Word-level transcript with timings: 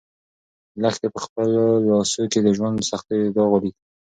لښتې 0.81 1.07
په 1.13 1.19
خپلو 1.25 1.63
لاسو 1.87 2.21
کې 2.31 2.39
د 2.43 2.47
ژوند 2.57 2.75
د 2.77 2.81
سختیو 2.91 3.23
یو 3.25 3.33
داغ 3.35 3.49
ولید. 3.51 3.75